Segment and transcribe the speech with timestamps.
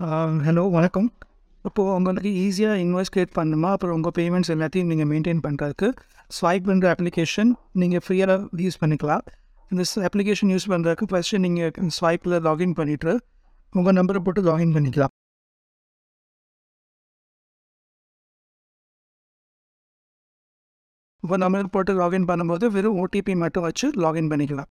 [0.00, 1.06] Hello வணக்கம்.
[1.68, 3.70] இப்போது உங்களுக்கு ஈஸியாக இன்வாய்ஸ் கிரியேட் பண்ணணுமா?
[3.74, 5.88] அப்புறம் உங்கள் பேமெண்ட்ஸ் எல்லாத்தையும் நீங்கள் மெயின்டைன் பண்ணுறதுக்கு
[6.36, 7.50] ஸ்வைப் பண்ணுற அப்ளிகேஷன்
[7.80, 9.24] நீங்கள் ஃப்ரீயாக யூஸ் பண்ணிக்கலாம்.
[9.72, 13.14] இந்த அப்ளிகேஷன் யூஸ் பண்ணுறதுக்கு ஃபஸ்ட்டு நீங்கள் ஸ்வைப்பில் லாகின் பண்ணிவிட்டு
[13.78, 15.14] உங்கள் நம்பரை போட்டு லாகின் பண்ணிக்கலாம்.
[21.24, 24.70] உங்கள் நம்பர் போட்டு லாகின் பண்ணும்போது வெறும் ஓடிபி மட்டும் வச்சு லாகின் பண்ணிக்கலாம்.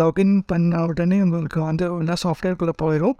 [0.00, 3.16] லாகின் பண்ண உடனே உங்களுக்கு வந்து எல்லா சாஃப்ட்வேர்க்குள்ளே போயிடும்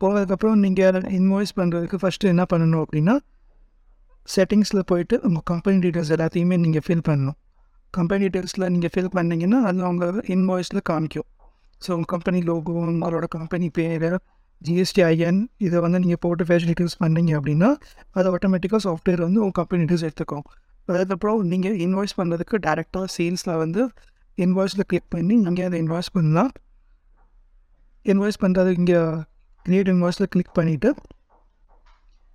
[0.00, 3.14] போனதுக்கப்புறம் நீங்கள் இன்வாய்ஸ் பண்ணுறதுக்கு ஃபஸ்ட்டு என்ன பண்ணணும் அப்படின்னா
[4.28, 7.36] செட்டிங்ஸில் போயிட்டு உங்கள் கம்பெனி டீட்டெயில்ஸ் எல்லாத்தையுமே நீங்கள் ஃபில் பண்ணணும்.
[7.94, 11.26] கம்பெனி டீட்டெயில்ஸில் நீங்கள் ஃபில் பண்ணிங்கன்னா அது அவங்க இன்வாய்ஸில் காமிக்கும்.
[11.84, 14.16] ஸோ உங்கள் கம்பெனி லோகோ உங்களோட கம்பெனி பேர்
[14.62, 17.70] ஜிஎஸ்டி ஐஎன் இதை வந்து நீங்கள் போட்டு ஃபெசிலிட்டிஸ் டீட்டெயில்ஸ் பண்ணீங்க அப்படின்னா
[18.10, 20.44] அது ஆட்டோமேட்டிக்காக சாஃப்ட்வேர் வந்து உங்கள் கம்பெனி டீட்டெயில்ஸ் எடுத்துக்கும்.
[20.88, 23.82] அதுக்கப்புறம் நீங்கள் இன்வாய்ஸ் பண்ணுறதுக்கு டேரெக்டாக சேல்ஸில் வந்து
[24.38, 26.52] இன்வாய்ஸில் கிளிக் பண்ணி அங்கே அதை இன்வாய்ஸ் பண்ணலாம்.
[28.12, 28.98] இன்வாய்ஸ் பண்ணுறது இங்கே
[29.66, 30.90] கிரியேட் இன்வாய்ஸில் கிளிக் பண்ணிவிட்டு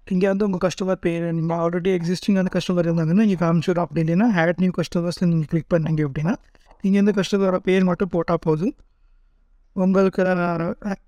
[0.08, 4.62] இங்கே வந்து உங்கள் கஸ்டமர் பேர் நீங்கள் ஆல்ரெடி எக்ஸிஸ்டிங்கான கஸ்டமர் இருந்தாங்கன்னா நீங்கள் காமிச்சிடும் அப்படி இல்லைன்னா ஹேட்
[4.64, 6.34] நியூ கஸ்டமர்ஸில் நீங்கள் கிளிக் பண்ணீங்க அப்படின்னா
[6.84, 8.76] நீங்கள் இந்த கஸ்டமரோட பேர் மட்டும் போட்டால் போதும்.
[9.76, 10.22] உங்களுக்கு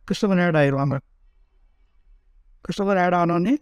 [0.09, 0.97] கஸ்டமர் ஆட் ஆயிடுவாங்க
[2.65, 3.53] கஸ்டமர் ஆட் ஆனோடனே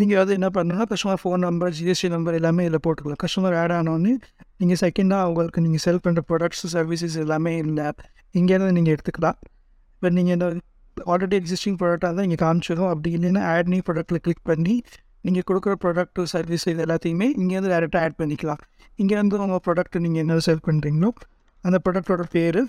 [0.00, 3.20] நீங்கள் வந்து என்ன பண்ணணும்னா customer phone number GST number எல்லாமே இதில் போட்டுக்கலாம்.
[3.24, 4.12] கஸ்டமர் ஆட் ஆனோடனே
[4.60, 7.86] நீங்கள் செகண்டாக அவங்களுக்கு நீங்கள் செல் பண்ணுற ப்ராடக்ட்ஸ் சர்வீசஸ் எல்லாமே இல்லை
[8.38, 9.38] இங்கேருந்து நீங்கள் எடுத்துக்கலாம்.
[9.96, 10.46] இப்போ நீங்கள் இந்த
[11.12, 14.74] ஆல்ரெடி எக்ஸிஸ்டிங் ப்ராடக்டாக தான் இங்கே காமிச்சிடும் அப்படி இல்லைன்னா ஆட் நியூ ப்ராடக்ட்டில் கிளிக் பண்ணி
[15.26, 18.60] நீங்கள் கொடுக்குற ப்ராடக்ட் சர்வீஸ் இது எல்லாத்தையுமே இங்கேருந்து டேரெக்டாக ஆட் பண்ணிக்கலாம்.
[19.02, 21.10] இங்கேருந்து உங்கள் ப்ராடக்ட் நீங்கள் என்ன செல் பண்ணுறீங்களோ
[21.64, 22.60] அந்த ப்ராடக்டோட பேர்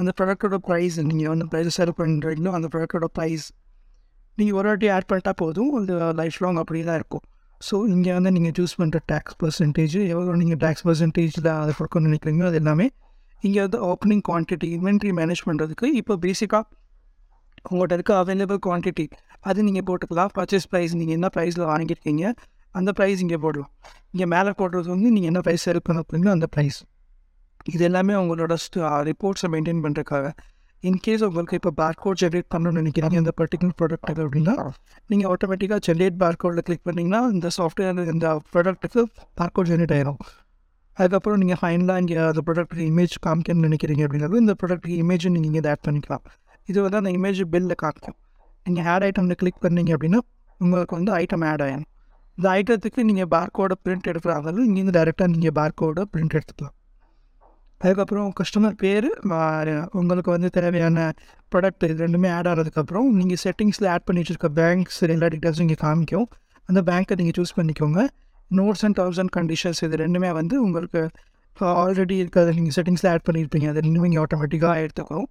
[0.00, 3.46] அந்த ப்ராடக்டோட ப்ரைஸ் நீங்கள் வந்து ப்ரைஸ் செல் பண்ணுறீங்களோ அந்த ப்ராடக்டோட ப்ரைஸ்
[4.40, 5.70] நீங்கள் ஒரு வாட்டி ஆட் பண்ணிட்டா போதும்.
[5.80, 7.24] அது லைஃப் லாங் அப்படி தான் இருக்கும்.
[7.68, 12.46] ஸோ இங்கே வந்து நீங்கள் சூஸ் பண்ணுற டேக்ஸ் பர்சன்டேஜ் எவ்வளோ நீங்கள் டேக்ஸ் பர்சன்டேஜில் அதை கொடுக்கணும்னு நினைக்கிறீங்களோ
[12.50, 12.86] அது எல்லாமே
[13.48, 16.64] இங்கே வந்து ஓப்பனிங் குவான்டிட்டி இன்வென்ட்ரி மேனேஜ் பண்ணுறதுக்கு இப்போ பேசிக்காக
[17.70, 19.04] உங்கள்கிட்ட இருக்க அவைலபிள் குவான்டிட்டி
[19.48, 20.30] அது நீங்கள் போட்டுக்கலாம்.
[20.38, 22.24] பர்ச்சேஸ் ப்ரைஸ் நீங்கள் என்ன ப்ரைஸில் வாங்கியிருக்கீங்க
[22.78, 23.70] அந்த ப்ரைஸ் இங்கே போடலாம்.
[24.14, 26.78] இங்கே மேலே போடுறது வந்து நீங்கள் என்ன ப்ரைஸ் செல் பண்ண போகிறீங்களோ அந்த ப்ரைஸ்
[27.74, 28.54] இது எல்லாமே உங்களோட
[29.10, 30.26] ரிப்போர்ட்ஸை மெயின்டைன் பண்ணுறதுக்காக
[30.88, 34.54] இன்கேஸ் உங்களுக்கு இப்போ பேர்கோட் ஜென்ரேட் பண்ணணும்னு நினைக்கிறாங்க இந்த பர்டிகுலர் ப்ராடக்ட் அப்படின்னா
[35.10, 39.02] நீங்கள் ஆட்டோமேட்டிக்காக ஜென்ரேட் பேர்கோடில் கிளிக் பண்ணிங்கன்னா இந்த சாஃப்ட்வேர் இந்த ப்ராடக்ட்டுக்கு
[39.40, 40.20] பார்கோட் ஜென்ரேட் ஆயிரும்.
[41.00, 45.70] அதுக்கப்புறம் நீங்கள் ஃபைனலாக இங்கே அந்த ப்ராடக்ட்டுக்கு இமேஜ் காமிக்கணும்னு நினைக்கிறீங்க அப்படிங்கிறது இந்த ப்ராடக்ட்டுக்கு இமேஜை நீங்கள் இதை
[45.74, 46.24] ஆட் பண்ணிக்கலாம்.
[46.70, 48.18] இது வந்து அந்த இமேஜ் பில்லில் காமிக்கும்.
[48.66, 50.22] நீங்கள் ஆட் ஐட்டமில் கிளிக் பண்ணீங்க அப்படின்னா
[50.60, 51.86] உங்களுக்கு வந்து ஐட்டம் ஆட் ஆகும்
[52.38, 56.76] இந்த ஐட்டத்துக்கு நீங்கள் பேர்கோடை பிரிண்ட் எடுக்கிறாங்க இங்கேருந்து டேரெக்டாக நீங்கள் பேர்கோடை பிரிண்ட் எடுத்துக்கலாம்.
[57.84, 59.08] அதுக்கப்புறம் கஸ்டமர் பேர்
[60.00, 61.04] உங்களுக்கு வந்து தேவையான
[61.52, 66.26] ப்ராடக்ட் இது ரெண்டுமே ஆட் ஆகிறதுக்கப்புறம் நீங்கள் செட்டிங்ஸில் ஆட் பண்ணி வச்சுருக்க பேங்க்ஸ் எல்லா டீட்டெயில்ஸும் இங்கே காமிக்கும்.
[66.68, 68.00] அந்த பேங்க்கை நீங்கள் சூஸ் பண்ணிக்கோங்க.
[68.58, 71.02] Notes and terms and conditions இது ரெண்டுமே வந்து உங்களுக்கு
[71.82, 75.26] ஆல்ரெடி இருக்கிறத நீங்கள் செட்டிங்ஸில் ஆட் பண்ணியிருப்பீங்க அது ரெண்டுமே இங்கே ஆட்டோமேட்டிக்காக எடுத்துக்கும்.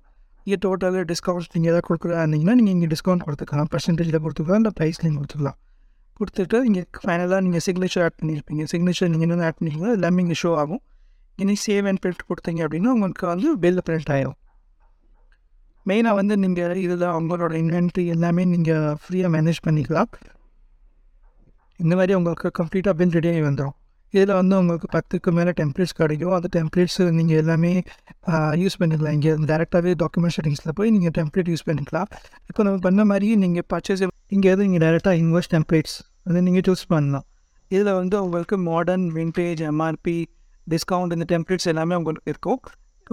[0.45, 3.69] இங்கே டோட்டலாக டிஸ்கவுண்ட்ஸ் நீங்கள் எதாவது கொடுக்குறா இருந்தீங்கன்னா நீங்கள் இங்கே டிஸ்கவுண்ட் கொடுத்துக்கலாம்.
[3.73, 4.61] பர்சன்டேஜில் கொடுத்துக்கலாம்.
[4.63, 5.57] இல்லை ப்ரைஸ்லேயும் கொடுத்துக்கலாம்.
[6.19, 10.51] கொடுத்துட்டு இங்கே ஃபைனலாக நீங்கள் சிக்னேச்சர் ஆட் பண்ணியிருப்பீங்க சிக்னேச்சர் நீங்கள் என்னென்ன ஆட் பண்ணிங்களோ எல்லாமே இங்கே ஷோ
[10.61, 10.81] ஆகும்.
[11.43, 14.37] இனி சேவ் அண்ட் பிரிண்ட் கொடுத்தீங்க அப்படின்னா உங்களுக்கு வந்து பில் பிரிண்ட் ஆகிடும்
[15.89, 20.09] மெயினாக வந்து நீங்கள் இதில் உங்களோட இன்வென்ட்ரி எல்லாமே நீங்கள் ஃப்ரீயாக மேனேஜ் பண்ணிக்கலாம்.
[21.83, 23.75] இந்த மாதிரி உங்களுக்கு கம்ப்ளீட்டாக பில் ரெடியாகி வந்துடும்
[24.13, 26.33] இதில் வந்து உங்களுக்கு பத்துக்கு மேலே டெம்ப்ளேட்ஸ் கிடைக்கும்.
[26.37, 27.71] அந்த டெம்ப்ளேட்ஸ் நீங்கள் எல்லாமே
[28.61, 29.15] யூஸ் பண்ணிக்கலாம்.
[29.17, 32.09] இங்கே டேரெக்டாகவே டாக்குமெண்ட் செட்டிங்ஸில் போய் நீங்கள் டெம்ப்ளேட் யூஸ் பண்ணிக்கலாம்.
[32.49, 35.95] இப்போ நம்ம பண்ண மாதிரி நீங்கள் பர்ச்சேஸ் இங்கே நீங்கள் இங்கே டேரெக்டாக இன்வெஸ்ட் டெம்ப்ளேட்ஸ்
[36.27, 37.25] வந்து நீங்கள் சூஸ் பண்ணலாம்.
[37.75, 40.17] இதில் வந்து உங்களுக்கு மாடர்ன் விண்டேஜ் எம்ஆர்பி
[40.75, 42.59] டிஸ்கவுண்ட் இந்த டெம்ப்ளேட்ஸ் எல்லாமே உங்களுக்கு இருக்கும்.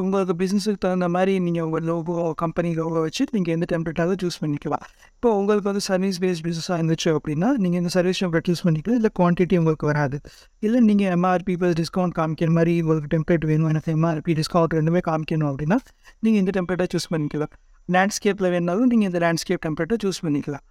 [0.03, 4.83] உங்களுக்கு பிஸ்னஸுக்கு தகுந்த மாதிரி நீங்கள் உங்கள் லோகோ கம்பெனி லோகோ வச்சு நீங்கள் எந்த டெம்ப்ளேட்டாவது சூஸ் பண்ணிக்கலாம்.
[5.15, 8.99] இப்போ உங்களுக்கு வந்து சர்வீஸ் பேஸ்ட் பிஸ்னஸாக இருந்துச்சு அப்படின்னா நீங்கள் இந்த சர்வீஸ் டெம்ப்ளேட் யூஸ் பண்ணிக்கலாம்.
[9.01, 10.19] இல்லை குவான்டிட்டி உங்களுக்கு வராது.
[10.67, 15.51] இல்லை நீங்கள் எம்ஆர்பி ப்ளஸ் டிஸ்கவுண்ட் காமிக்கிற மாதிரி உங்களுக்கு டெம்ப்ளேட் வேணும் எனக்கு எம்ஆர்பி டிஸ்கவுண்ட் ரெண்டுமே காமிக்கணும்
[15.53, 15.79] அப்படின்னா
[16.27, 17.53] நீங்கள் இந்த டெம்ப்ளேட்டாக சூஸ் பண்ணிக்கலாம்.
[17.97, 20.65] லேண்ட்ஸ்கேப்பில் வேணாலும் நீங்கள் இந்த லேண்ட்ஸ்கேப் டெம்ப்ளேட்டை சூஸ் பண்ணிக்கலாம்.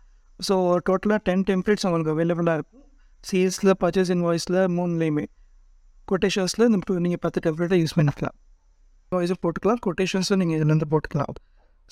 [0.50, 0.56] ஸோ
[0.90, 2.84] டோட்டலாக டென் டெம்ப்ளேட்ஸ் உங்களுக்கு அவைலபிளாக இருக்கும்.
[3.32, 5.26] சேல்ஸில் பர்ச்சேஸ் இன்வாய்ஸில் மூணுலேயுமே.
[6.12, 8.38] கொட்டேஷன்ஸில் இந்த நீங்கள் பத்து டெம்ப்ளேட்டை யூஸ் பண்ணிக்கலாம்
[9.12, 9.82] வாய்ஸும் போட்டுக்கலாம்.
[9.86, 11.34] கொட்டேஷன்ஸும் நீங்கள் இதுலேருந்து போட்டுக்கலாம்.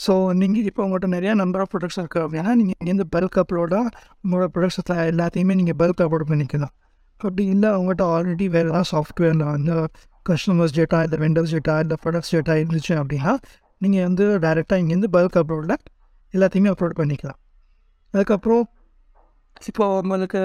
[0.03, 3.85] ஸோ நீங்கள் இப்போ உங்கள்கிட்ட நிறையா நம்பர் ஆஃப் ப்ரொடக்ட்ஸ் இருக்குது அப்படின்னா நீங்கள் இங்கேருந்து பல்க் அப்லோடாக
[4.23, 4.79] உங்களோட ப்ராடக்ட்ஸ்
[5.11, 6.73] எல்லாத்தையுமே நீங்கள் பல்க் அப்லோட் பண்ணிக்கலாம்.
[7.21, 9.75] அப்படி இல்லை உங்கள்கிட்ட ஆல்ரெடி வேறு ஏதாவது சாஃப்ட்வேரில் வந்து
[10.29, 13.33] கஸ்டமர்ஸ் டேட்டா இல்லை வெண்டர்ஸ் டேட்டா இல்லை ப்ராடக்ட்ஸ் டேட்டா இருந்துச்சு அப்படின்னா
[13.81, 15.77] நீங்கள் வந்து டேரெக்டாக இங்கேருந்து பல்க் அப்லோடில்
[16.33, 17.39] எல்லாத்தையுமே அப்லோட் பண்ணிக்கலாம்.
[18.13, 18.63] அதுக்கப்புறம்
[19.69, 20.41] இப்போ உங்களுக்கு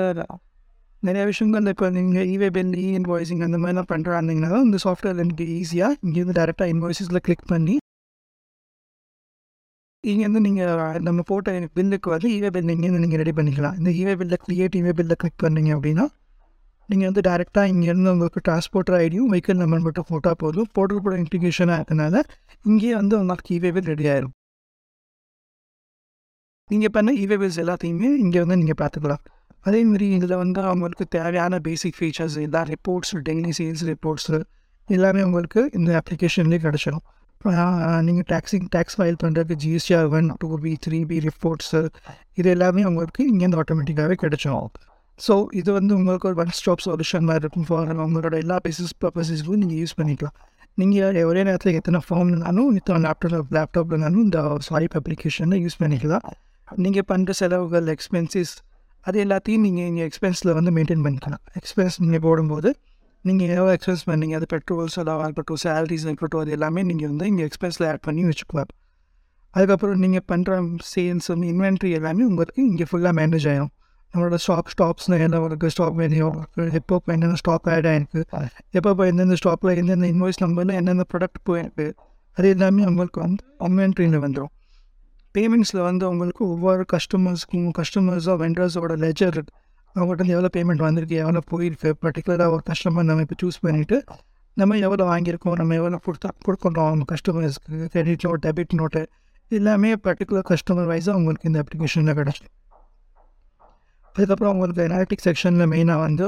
[1.07, 5.99] நிறைய விஷயங்கள் இப்போ நீங்கள் இவே பில் இ இன்வாய்ஸிங் அந்த மாதிரிலாம் பண்ணுறாங்கன்னா இந்த சாஃப்ட்வேர் எனக்கு ஈஸியாக
[6.07, 7.77] இங்கேருந்து டேரெக்டாக இன்வாய்ஸஸில் கிளிக் பண்ணி
[10.05, 13.77] இங்கேருந்து நீங்கள் நம்ம போட்ட பில்லுக்கு வந்து இவே பில் இங்கேருந்து நீங்கள் ரெடி பண்ணிக்கலாம்.
[13.81, 16.05] இந்த இவே பில்லை க்ரியேட் இவே பில்லை கிளிக் பண்ணீங்க அப்படின்னா
[16.89, 20.69] நீங்கள் வந்து டேரெக்டாக இங்கேருந்து உங்களுக்கு டிரான்ஸ்போர்ட்டர் ஐடியும் வெஹிக்கிள் நம்பர் மட்டும் போட்டால் போதும்.
[20.77, 22.23] போர்ட்டல் கூட இன்டிகேஷனாக இருக்கனால
[22.71, 24.35] இங்கேயே வந்து உங்களுக்கு இவே பில் ரெடி ஆயிடும்
[26.71, 29.23] நீங்கள் பண்ண இவே பில்ஸ் எல்லாத்தையுமே இங்கே வந்து நீங்கள் பார்த்துக்கலாம்.
[29.69, 34.39] அதே மாதிரி இதில் வந்து அவங்களுக்கு தேவையான பேசிக் ஃபீச்சர்ஸ் எல்லா ரிப்போர்ட்ஸ் டெய்லி சேல்ஸ் ரிப்போர்ட்ஸு
[34.89, 37.05] எல்லாமே உங்களுக்கு இந்த அப்ளிகேஷன்லேயே கிடச்சிடும்
[38.07, 41.83] நீங்கள் டேக்ஸிங் டேக்ஸ் ஃபைல் பண்ணுறதுக்கு GSTR one two B three B reports
[42.41, 44.71] இது எல்லாமே உங்களுக்கு இங்கேருந்து ஆட்டோமேட்டிக்காகவே கிடச்சிடும்
[45.21, 49.61] ஸோ இது வந்து உங்களுக்கு ஒரு ஒன் ஸ்டாப் சொல்யூஷன் மாதிரி இருக்கும் ஃபார் உங்களோட எல்லா பிஸ்னஸ் பர்பஸஸ்க்கும்
[49.63, 50.37] நீங்கள் யூஸ் பண்ணிக்கலாம்.
[50.81, 56.25] நீங்கள் ஒரே நேரத்தில் எத்தனை ஃபார்ம் இருந்தாலும் இத்தனை லேப்டாப் லேப்டாப்லனாலும் இந்த ஸ்வைப் அப்ளிகேஷனை யூஸ் பண்ணிக்கலாம்.
[56.69, 58.53] நீங்கள் பண்ணுற செலவுகள் எக்ஸ்பென்சிஸ்
[59.09, 61.43] அது எல்லாத்தையும் நீங்கள் இங்கே எக்ஸ்பென்ஸில் வந்து மெயின்டைன் பண்ணிக்கலாம்.
[61.61, 62.71] எக்ஸ்பென்ஸ் நீங்கள் போடும்போது
[63.25, 64.35] நீங்கள் எவ்வளோ எக்ஸ்பென்ஸ் பண்ணீங்க.
[64.41, 68.71] அது பெட்ரோல் செலவாக இருக்கட்டும் சேலரிஸ் இருக்கட்டும் அது எல்லாமே நீங்கள் வந்து இங்கே எக்ஸ்பென்ஸில் ஆட் பண்ணி வச்சுக்கலாம்
[69.55, 70.57] அதுக்கப்புறம் நீங்கள் பண்ணுற
[70.93, 73.73] சேல்ஸ் இன்வென்ட்ரி எல்லாமே உங்களுக்கு இங்கே ஃபுல்லாக மேனேஜ் ஆகிடும்
[74.15, 76.37] நம்மளோட ஸ்டாக் ஸ்டாப்ஸில் என்ன உங்களுக்கு ஸ்டாக் வேணும்
[76.81, 78.21] எப்போ என்னென்ன ஸ்டாக் ஆட் ஆகிருக்கு
[78.79, 81.87] எப்போ இப்போ எந்தெந்த ஸ்டாக்கில் எந்தெந்த இன்வாய்ஸ் நம்பரில் என்னென்ன ப்ராடக்ட் போயிருக்கு
[82.37, 84.53] அது எல்லாமே உங்களுக்கு வந்து இன்வென்ட்ரியில் வந்துடும்
[85.35, 89.41] பேமெண்ட்ஸில் வந்து அவங்களுக்கு ஒவ்வொரு கஸ்டமர்ஸ்க்கும் கஸ்டமர்ஸோ வெண்டர்ஸோட லெஜர்
[89.97, 93.99] அவங்கள்ட்ட எவ்வளோ பேமெண்ட் வந்திருக்கு எவ்வளோ போயிருக்கு பர்டிகுலராக ஒரு கஸ்டமர் நம்ம இப்போ சூஸ் பண்ணிவிட்டு
[94.57, 99.03] நம்ம எவ்வளோ வாங்கியிருக்கோம் நம்ம எவ்வளோ கொடுத்தா கொடுக்கணும் அவங்க கஸ்டமர்ஸ்க்கு கிரெடிட் நோட் டெபிட் நோட்டு
[99.49, 102.55] எல்லாமே பர்டிகுலர் கஸ்டமர் வைஸாக உங்களுக்கு இந்த அப்ளிகேஷனில் கிடச்சிடும்.
[104.17, 106.27] அதுக்கப்புறம் அவங்களுக்கு அனாலிட்டிக் செக்ஷனில் மெயினாக வந்து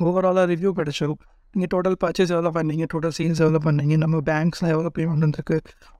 [0.00, 1.20] ஓவராலாக ரிவ்யூ கிடச்சிடும்
[1.54, 2.84] நீங்கள் டோட்டல் பர்ச்சேஸ் எவ்வளோ பண்ணீங்க?
[2.92, 3.94] டோட்டல் சேல்ஸ் எவ்வளோ பண்ணீங்க?
[4.04, 5.56] நம்ம பேங்க்ஸில் எவ்வளோ பேமெண்ட் வந்திருக்கு?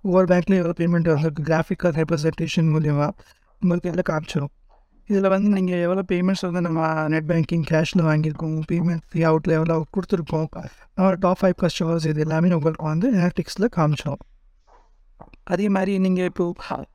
[0.07, 1.45] ஒவ்வொரு பேங்க்லேயும் எவ்வளோ பேமெண்ட் வந்திருக்கு?
[1.51, 3.11] கிராஃபிக்கல் ரெப்ரஸன்டேஷன் மூலியமாக
[3.63, 4.53] உங்களுக்கு எல்லாம் காமிச்சிடும்
[5.09, 6.81] இதில் வந்து நீங்கள் எவ்வளோ பேமெண்ட்ஸ் வந்து நம்ம
[7.13, 8.59] நெட் பேங்கிங் கேஷில் வாங்கியிருக்கோம்?
[8.71, 10.49] பேமெண்ட் ஃப்ரீ அவுட்டில் எவ்வளோ கொடுத்துருக்கோம்?
[10.97, 14.23] நம்ம டாப் ஃபைவ் கஸ்டமர்ஸ் இது எல்லாமே உங்களுக்கு வந்து அனாலிட்டிக்ஸில் காமிச்சிடும்
[15.55, 16.87] அதே மாதிரி நீங்கள் இப்போது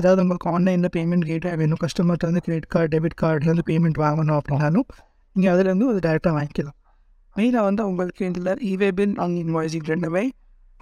[0.00, 1.80] ஏதாவது உங்களுக்கு ஆன்லைனில் பேமெண்ட் கேட்டால் வேணும்.
[1.84, 4.86] கஸ்டமர்கிட்ட வந்து கிரெடிட் கார்டு டெபிட் கார்டுலேருந்து பேமெண்ட் வாங்கணும் அப்படின்னாலும்
[5.36, 6.76] நீங்கள் அதுலேருந்து அது டேரெக்டாக வாங்கிக்கலாம்.
[7.36, 10.24] மெயினாக வந்து உங்களுக்கு இதில் இவே பில் அண்ட் இன்வாய்ஸிங் ரெண்டுமே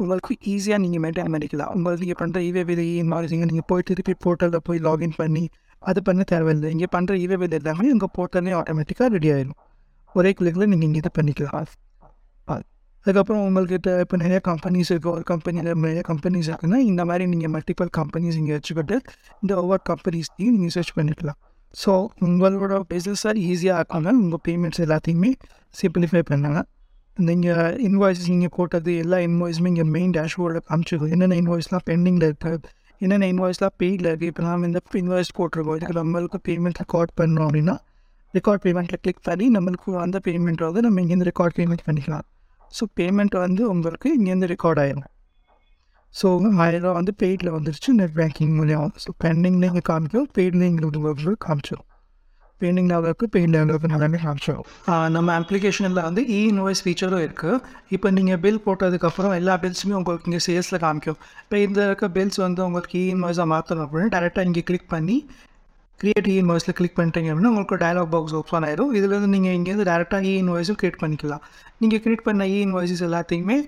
[0.03, 1.73] உங்களுக்கு ஈஸியாக நீங்கள் மெயின்டைன் பண்ணிக்கலாம்.
[1.77, 5.45] உங்களுக்கு நீங்கள் பண்ணுற இவே பில் இன்வாய்ஸிங்க நீங்கள் போய் திருப்பி போர்ட்டலில் போய் லாகின் பண்ணி
[5.91, 6.69] அது பண்ண தேவையில்லை.
[6.75, 9.59] இங்கே பண்ணுற இவே பில் எல்லாமே உங்கள் போர்ட்டல்லே ஆட்டோமேட்டிக்காக ரெடி ஆயிடும்
[10.15, 11.69] ஒரே கிளிக்கில் நீங்கள் இங்கே இதை பண்ணிக்கலாம்.
[13.05, 17.91] அதுக்கப்புறம் உங்கள்கிட்ட இப்போ நிறைய கம்பெனிஸ் இருக்குது ஒரு கம்பெனியில் நிறைய கம்பெனிஸ் இருக்குன்னா இந்த மாதிரி நீங்கள் மல்டிபிள்
[17.99, 18.97] கம்பெனிஸ் இங்கே வச்சுக்கிட்டு
[19.43, 21.39] இந்த ஒவ்வொரு கம்பெனிஸ்லையும் நீங்கள் சர்ச் பண்ணிக்கலாம்.
[21.75, 21.93] ஸோ
[22.27, 25.31] உங்களோட பிஸ்னஸை ஈஸியாக ஆக்காமல் உங்கள் பேமெண்ட்ஸ் எல்லாத்தையுமே
[25.81, 26.61] சிம்பிளிஃபை பண்ணாங்க.
[27.29, 32.69] நீங்கள் இன்வாய்ஸ் நீங்கள் போட்டது எல்லா இன்வாய்ஸுமே இங்கே மெயின் டேஷ்போர்டில் காமிச்சிருக்கோம் என்னென்ன இன்வாய்ஸ்லாம் பெண்டிங்கில் இருக்குது
[33.05, 35.77] என்னென்ன இன்வாய்ஸ்லாம் பெய்டில் இருக்குது இப்போ நாம் இந்த இன்வாய்ஸ் போட்டிருக்கோம்.
[35.79, 37.77] இதுக்கு நம்மளுக்கு பேமெண்ட் ரெக்கார்ட் பண்ணோம் அப்படின்னா
[38.35, 42.27] ரெக்கார்ட் பேமெண்ட்டில் கிளிக் பண்ணி நம்மளுக்கு அந்த பேமெண்ட் வந்து நம்ம இங்கேருந்து ரெக்கார்ட் பேமெண்ட் பண்ணிக்கலாம்.
[42.77, 45.09] ஸோ பேமெண்ட் வந்து உங்களுக்கு இங்கேருந்து ரெக்கார்ட் ஆயிடும்
[46.15, 46.29] ஸோ
[46.59, 51.87] ஆயிரம் வந்து பெய்டில் வந்துருச்சு நெட் பேங்கிங் மூலியம் ஸோ பெண்டிங்கில் இங்கே காமிக்கும் பெய்டில் எங்களுக்கு காமிச்சிடும்
[52.61, 54.67] பெயிண்டிங் லெவலுக்கு பெயிண்ட் லெவலுக்கு எல்லாமே காமிச்சிடும்
[55.09, 57.61] நம்ம அப்ளிகேஷனில் வந்து இ இன்வாய்ஸ் ஃபீச்சரும் இருக்குது
[57.91, 62.63] இப்போ நீங்கள் பில் போட்டதுக்கப்புறம் எல்லா பில்ஸுமே உங்களுக்கு இங்கே சேல்ஸில் காமிக்கும் இப்போ இந்த இருக்க பில்ஸ் வந்து
[62.65, 65.17] உங்களுக்கு இ இன்வாய்ஸாக மாற்றணும் அப்படின்னா டேரெக்டாக இங்கே கிளிக் பண்ணி
[66.01, 70.25] கிரியேட் இ இன்வாய்ஸில் கிளிக் பண்ணிட்டீங்க அப்படின்னா உங்களுக்கு டயலாக் பாக்ஸ் ஓப்பன் ஆயிடும் இதுலேருந்து நீங்கள் இங்கேருந்து டேரெக்டாக
[70.25, 71.43] இ இன்வாய்ஸும் கிரியேட் பண்ணிக்கலாம்
[71.81, 73.59] நீங்கள் கிரியேட் பண்ண இ இன்வாய்ஸஸ் எல்லாத்தையுமே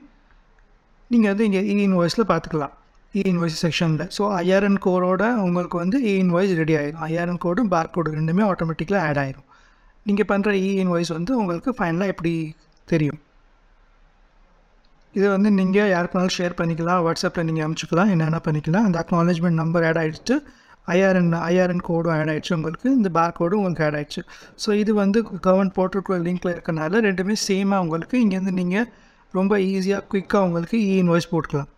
[1.13, 2.75] நீங்கள் வந்து இங்கே இ இன்வாய்ஸில் பார்த்துக்கலாம்
[3.15, 7.93] இ இன்வாய்ஸ் செக்ஷனில் ஸோ ஐஆர்என் கோடோட உங்களுக்கு வந்து இ இன்வாய்ஸ் ரெடி ஆகிடும் ஐஆர்என் கோடும் பார்
[7.97, 9.49] கோடு ரெண்டுமே ஆட்டோமேட்டிக்கலாக ஆட் ஆகிடும்
[10.07, 12.33] நீங்கள் பண்ணுற இ இன்வாய்ஸ் வந்து உங்களுக்கு ஃபைனலாக எப்படி
[12.89, 13.21] தெரியும்?
[15.15, 17.01] இதை வந்து நீங்கள் யாருக்குனாலும் ஷேர் பண்ணிக்கலாம்.
[17.07, 18.11] வாட்ஸ்அப்பில் நீங்கள் அனுப்பிச்சிக்கலாம்.
[18.15, 18.87] என்னென்ன பண்ணிக்கலாம்?
[18.89, 20.37] அந்த அக்னாலேஜ்மெண்ட் நம்பர் ஆட் ஆகிடுச்சு
[20.95, 22.87] ஐஆர்என் ஐஆர்என் கோடும் ஆட் ஆகிடுச்சு உங்களுக்கு.
[22.99, 24.23] இந்த பார் கோடும் உங்களுக்கு ஆட் ஆகிடுச்சு
[24.65, 28.89] ஸோ இது வந்து கவர்மெண்ட் போர்ட்டல் லிங்க்கில் இருக்கனால ரெண்டுமே சேமாக உங்களுக்கு இங்கேருந்து நீங்கள்
[29.39, 31.69] ரொம்ப ஈஸியாக குயிக்காக உங்களுக்கு இ இன்வாய்ஸ் போட்டுக்கலாம்.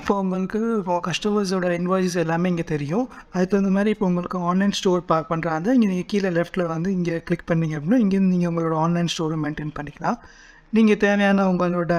[0.00, 3.06] இப்போ உங்களுக்கு இப்போ கஸ்டமர்ஸோட இன்வாய்ஸஸ் எல்லாமே இங்கே தெரியும்.
[3.32, 7.16] அதுக்கு தகுந்த மாதிரி இப்போ உங்களுக்கு ஆன்லைன் ஸ்டோர் பார்க் பண்ணுறாங்க இங்கே நீங்கள் கீழே லெஃப்ட்டில் வந்து இங்கே
[7.28, 10.18] கிளிக் பண்ணிங்க அப்படின்னா இங்கேருந்து நீங்கள் உங்களோட ஆன்லைன் ஸ்டோரை மெயின்டைன் பண்ணிக்கலாம்.
[10.76, 11.94] நீங்கள் தேவையான உங்களோட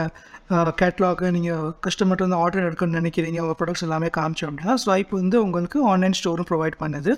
[0.79, 5.77] கேட்லாக் நீங்கள் கஸ்டமர்கிட்ட வந்து ஆர்டர் எடுக்கணும்னு நினைக்கிறீங்க உங்கள் ப்ராடக்ட்ஸ் எல்லாமே காமிச்சோம் அப்படின்னா ஸ்வைப் வந்து உங்களுக்கு
[5.91, 7.11] ஆன்லைன் ஸ்டோரும் ப்ரொவைட் பண்ணுது.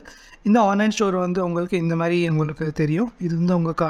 [0.48, 3.10] இந்த ஆன்லைன் ஸ்டோர் வந்து உங்களுக்கு இந்த மாதிரி உங்களுக்கு தெரியும்.
[3.26, 3.88] இது வந்து உங்கள் க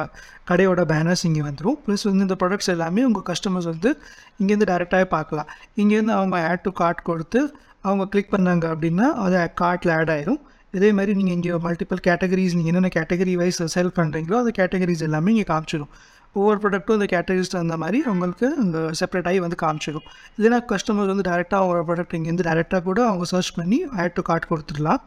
[0.51, 3.91] கடையோட பேனர்ஸ் இங்கே வந்துடும் ப்ளஸ் வந்து இந்த ப்ராடக்ட்ஸ் எல்லாமே உங்கள் கஸ்டமர்ஸ் வந்து
[4.39, 5.51] இங்கேருந்து டேரெக்டாகவே பார்க்கலாம்.
[5.81, 7.41] இங்கேருந்து அவங்க ஆட் டு கார்ட் கொடுத்து
[7.87, 10.41] அவங்க கிளிக் பண்ணாங்க அப்படின்னா அது கார்ட்டில் ஆட் ஆயிரும்.
[10.77, 15.31] இதே மாதிரி நீங்கள் இங்கே மல்டிபிள் கேட்டகரிஸ் நீங்கள் என்னென்ன கேட்டகரி வைஸ் செல் பண்ணுறீங்களோ அந்த கேட்டகரிஸ் எல்லாமே
[15.35, 15.91] இங்கே காமிச்சிடும்
[16.39, 21.25] ஒவ்வொரு ப்ராடக்ட்டும் இந்த கேட்டகரிஸ்ட் அந்த மாதிரி அவங்களுக்கு அந்த செப்பரேட் ஆகி வந்து காமிச்சிடும் இல்லைனா கஸ்டமர் வந்து
[21.29, 25.01] டேரெக்டாக அவங்க ப்ராடக்ட் இங்கேருந்து டேரெக்டாக கூட அவங்க சர்ச் பண்ணி ஆட் டு கார்ட் கொடுத்துடலாம்.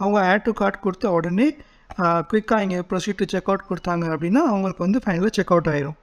[0.00, 1.48] அவங்க ஆட் டு கார்ட் கொடுத்த உடனே
[2.30, 5.96] குயிக்காக இங்கே ப்ரொசீட் டு செக் அவுட் கொடுத்தாங்க அப்படின்னா அவங்களுக்கு வந்து ஃபைனலாக செக் அவுட் ஆயிரும்.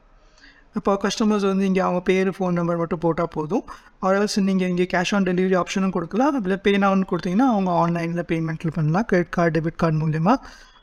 [0.80, 3.66] இப்போ கஸ்டமர்ஸ் வந்து இங்கே அவங்க பேர் ஃபோன் நம்பர் மட்டும் போட்டால் போதும்.
[4.06, 6.36] ஆர்எல்ஸ் நீங்கள் இங்கே கேஷ் ஆன் டெலிவரி ஆப்ஷனும் கொடுக்கலாம்.
[6.40, 6.72] அதில் பே
[7.12, 9.06] கொடுத்தீங்கன்னா அவங்க ஆன்லைனில் பேமெண்ட்டில் பண்ணலாம்.
[9.12, 10.36] கிரெடிட் கார்டு டெபிட் கார்டு மூலிமா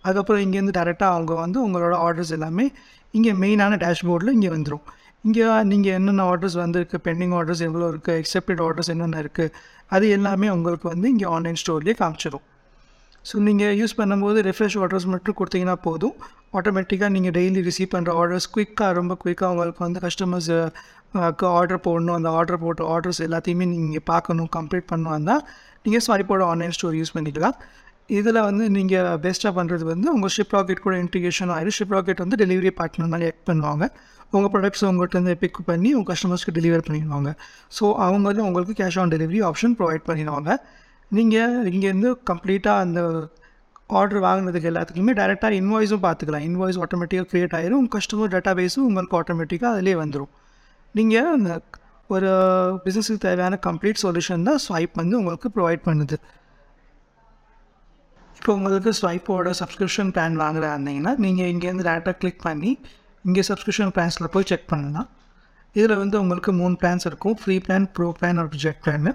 [0.04, 2.66] அதுக்கப்புறம் இங்கேருந்து டேரெக்டாக அவங்க வந்து உங்களோட ஆர்டர்ஸ் எல்லாமே
[3.16, 4.84] இங்கே மெயினான டேஷ்போர்டில் இங்கே வந்துடும்
[5.26, 9.52] இங்கே நீங்கள் என்னென்ன ஆர்டர்ஸ் வந்திருக்கு பெண்டிங் ஆர்டர்ஸ் எவ்வளோ இருக்குது எக்ஸப்டட் ஆர்டர்ஸ் என்னென்ன இருக்குது
[9.96, 12.46] அது எல்லாமே உங்களுக்கு வந்து இங்கே ஆன்லைன் ஸ்டோர்லேயே காமிச்சிடும்
[13.28, 16.14] ஸோ நீங்கள் யூஸ் பண்ணும்போது ரெஃப்ரெஷ் ஆர்டர்ஸ் மட்டும் கொடுத்தீங்கன்னா போதும்.
[16.58, 20.48] ஆட்டோமேட்டிக்காக நீங்கள் டெய்லி ரிசீவ் பண்ணுற ஆர்டர்ஸ் குயிக்காக ரொம்ப குயிக்காக உங்களுக்கு வந்து கஸ்டமர்ஸ்
[21.58, 22.16] ஆர்டர் போடணும்.
[22.18, 25.28] அந்த ஆர்டர் போட்ட ஆர்டர்ஸ் எல்லாத்தையுமே நீங்கள் பார்க்கணும் கம்ப்ளீட் பண்ணணும்.
[25.30, 25.42] தான்
[25.84, 27.56] நீங்கள் ஸ்வாரிப்போட ஆன்லைன் ஸ்டோர் யூஸ் பண்ணிக்கலாம்.
[28.18, 32.36] இதில் வந்து நீங்கள் பெஸ்ட்டாக பண்ணுறது வந்து உங்கள் ஷிப் ராக்கெட் கூட இன்டிகேஷன் ஆயிடும் ஷிப் ராக்கெட் வந்து
[32.42, 33.84] டெலிவரி பார்ட்னர் மாதிரி ஆக்ட் பண்ணுவாங்க.
[34.36, 37.30] உங்கள் ப்ராடக்ட்ஸ் உங்கள்கிட்ட பிக் பண்ணி உங்கள் கஸ்டமர்ஸ்க்கு டெலிவர் பண்ணிடுவாங்க.
[37.76, 40.50] ஸோ அவங்க வந்து உங்களுக்கு cash on delivery option provide பண்ணிடுவாங்க.
[41.18, 43.00] நீங்கள் இங்கேருந்து கம்ப்ளீட்டாக அந்த
[44.00, 46.44] ஆர்டர் வாங்கினதுக்கு எல்லாத்துக்குமே டேரெக்டாக இன்வாய்ஸும் பார்த்துக்கலாம்.
[46.48, 47.78] இன்வாய்ஸ் ஆட்டோமேட்டிக்காக க்ரியேட் ஆயிரும்.
[47.82, 50.32] உங்கள் கஸ்டமர் டேட்டா பேஸும் உங்களுக்கு ஆட்டோமேட்டிக்காக அதிலே வந்துடும்
[50.94, 51.50] நீங்கள் அந்த
[52.14, 52.30] ஒரு
[52.84, 56.16] பிஸ்னஸுக்கு தேவையான கம்ப்ளீட் சொல்யூஷன் தான் ஸ்வைப் வந்து உங்களுக்கு ப்ரொவைட் பண்ணுது.
[58.40, 62.70] இப்போ உங்களுக்கு ஸ்வைப்போட சப்ஸ்கிரிப்ஷன் பிளான் வாங்குறா இருந்தீங்கன்னா நீங்கள் இங்கேருந்து டேரெக்டாக கிளிக் பண்ணி
[63.24, 65.08] இங்கே சப்ஸ்கிரிப்ஷன் பிளான்ஸில் போய் செக் பண்ணலாம்.
[65.76, 67.34] இதில் வந்து உங்களுக்கு மூணு பிளான்ஸ் இருக்கும்.
[67.40, 69.10] ஃப்ரீ பிளான் ப்ரோ பிளான் ஒரு ஜெட் பிளான்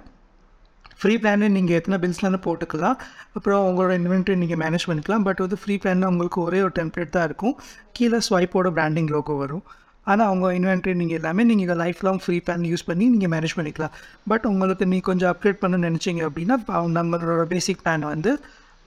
[0.99, 2.97] ஃப்ரீ பிளானே நீங்கள் எத்தனை பில்ஸ்லாம் போட்டுக்கலாம்.
[3.37, 5.23] அப்புறம் உங்களோட இன்வென்ட்ரி நீங்கள் மேனேஜ் பண்ணிக்கலாம்.
[5.27, 7.55] பட் வந்து ஃப்ரீ பிளானில் உங்களுக்கு ஒரே ஒரு டெம்ப்ளேட் தான் இருக்கும்.
[7.97, 9.63] கீழே ஸ்வைப்போட பிராண்டிங் லோகோ வரும்.
[10.11, 13.95] ஆனால் அவங்க இன்வென்ட்ரி நீங்கள் எல்லாமே நீங்கள் life long free plan use பண்ணி நீங்கள் மேனேஜ் பண்ணிக்கலாம்.
[14.33, 16.57] பட் உங்களுக்கு நீ கொஞ்சம் அப்கிரேட் பண்ண நினச்சிங்க அப்படின்னா
[16.99, 18.33] நம்மளோட பேசிக் பிளான் வந்து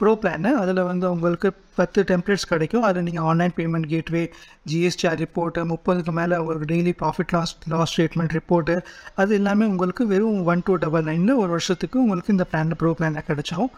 [0.00, 2.84] ப்ரோ பிளானு அதில் வந்து உங்களுக்கு பத்து டெம்ப்ளேட்ஸ் கிடைக்கும்.
[2.88, 4.22] அதில் நீங்கள் online payment gateway
[4.70, 8.76] GSTR report முப்பதுக்கு மேலே உங்களுக்கு daily profit loss loss statement report
[9.22, 13.28] அது எல்லாமே உங்களுக்கு வெறும் ஒன் டூ டபுள் நைனில் ஒரு வருஷத்துக்கு உங்களுக்கு இந்த பிளானில் ப்ரோ பிளானில்
[13.30, 13.70] கிடைச்சோம்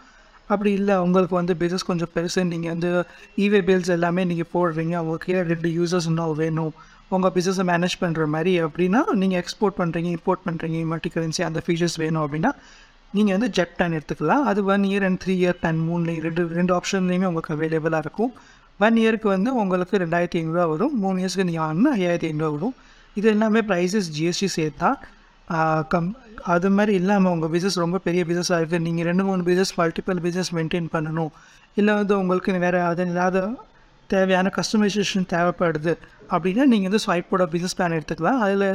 [0.53, 2.89] அப்படி இல்லை உங்களுக்கு வந்து பிஸ்னஸ் கொஞ்சம் பெருசு நீங்கள் வந்து
[3.45, 4.95] இவே பில்ஸ் எல்லாமே நீங்கள் போடுறீங்க.
[5.13, 6.73] ஓகே ரெண்டு யூசர்ஸ் இன்னும் வேணும்.
[7.15, 11.97] உங்கள் பிஸ்னஸை மேனேஜ் பண்ணுற மாதிரி அப்படின்னா நீங்கள் எக்ஸ்போர்ட் பண்ணுறீங்க இம்போர்ட் பண்ணுறீங்க மல்டி கரன்சி அந்த ஃபீச்சர்ஸ்
[12.03, 12.51] வேணும் அப்படின்னா
[13.15, 14.43] நீங்கள் வந்து ஜெட் பிளான் எடுத்துக்கலாம்.
[14.49, 18.31] அது one year and three year plan மூணு ரெண்டு ரெண்டு ஆப்ஷன்லேயுமே உங்களுக்கு அவைலபிளாக இருக்கும்.
[18.85, 20.93] ஒன் இயருக்கு வந்து உங்களுக்கு ரெண்டாயிரத்தி ஐநூறுரூவா வரும்.
[21.03, 22.75] மூணு இயர்ஸ்க்கு நீங்கள் வாங்கினா ஐயாயிரத்தி ஐநூறுவா வரும்.
[23.19, 24.91] இது எல்லாமே ப்ரைஸஸ் ஜிஎஸ்டி சேர்த்தா
[25.91, 26.07] கம்
[26.53, 30.51] அது மாதிரி இல்லாமல் உங்கள் பிஸ்னஸ் ரொம்ப பெரிய பிஸ்னஸாக இருக்குது நீங்கள் ரெண்டு மூணு பிஸ்னஸ் மல்டிபிள் பிஸ்னஸ்
[30.57, 31.31] மெயின்டைன் பண்ணணும்.
[31.79, 33.43] இல்லை வந்து உங்களுக்கு வேறு அது இல்லாத
[34.13, 35.93] தேவையான கஸ்டமைசேஷன் தேவைப்படுது.
[36.33, 38.39] அப்படின்னா நீங்கள் வந்து ஸ்வைப்போட பிஸ்னஸ் பிளான் எடுத்துக்கலாம்.
[38.45, 38.65] அதில்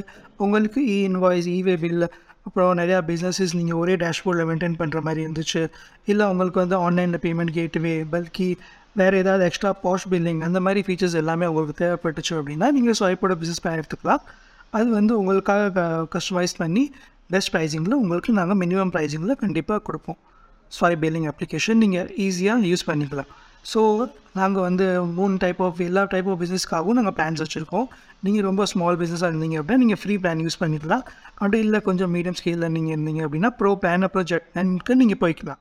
[0.45, 2.07] உங்களுக்கு இ இன்வாய்ஸ் இவே பில்
[2.47, 5.63] அப்புறம் நிறையா பிஸ்னஸஸ் நீங்கள் ஒரே டேஷ்போர்டில் மெயின்டைன் பண்ணுற மாதிரி இருந்துச்சு.
[6.13, 8.49] இல்லை உங்களுக்கு வந்து ஆன்லைனில் பேமெண்ட் கேட்வே பல்கி
[9.01, 13.63] வேறு ஏதாவது எக்ஸ்ட்ரா பாஷ் பில்லிங் அந்த மாதிரி ஃபீச்சர்ஸ் எல்லாமே உங்களுக்கு தேவைப்பட்டுச்சு அப்படின்னா நீங்கள் ஸ்வைப்போட பிஸ்னஸ்
[13.65, 14.23] பிளான் எடுத்துக்கலாம்.
[14.77, 15.83] அது வந்து உங்களுக்காக
[16.15, 16.85] கஸ்டமைஸ் பண்ணி
[17.35, 20.19] பெஸ்ட் ப்ரைஸிங்கில் உங்களுக்கு நாங்கள் மினிமம் ப்ரைஸிங்கில் கண்டிப்பாக கொடுப்போம்.
[20.77, 23.31] ஸ்வைப் பில்லிங் அப்ளிகேஷன் நீங்கள் ஈஸியாக யூஸ் பண்ணிக்கலாம்.
[23.73, 23.83] ஸோ
[24.41, 24.87] நாங்கள் வந்து
[25.19, 27.87] மூணு டைப் ஆஃப் எல்லா டைப் ஆஃப் பிஸ்னஸ்க்காகவும் நாங்கள் பிளான்ஸ் வச்சுருக்கோம்.
[28.27, 31.05] நீங்கள் ரொம்ப ஸ்மால் பிஸ்னஸாக இருந்தீங்க அப்படின்னா நீங்கள் ஃப்ரீ பிளான் யூஸ் பண்ணிக்கலாம்.
[31.41, 35.61] அப்படி இல்லை கொஞ்சம் மீடியம் ஸ்கேலில் நீங்கள் இருந்தீங்க அப்படின்னா ப்ரோ பிளான் அப்புறம் ஜெட் நீங்கள் போய்க்கலாம்.